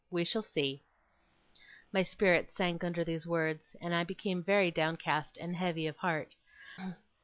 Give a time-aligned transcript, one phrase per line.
[0.09, 0.81] We shall see.'
[1.93, 6.33] My spirits sank under these words, and I became very downcast and heavy of heart.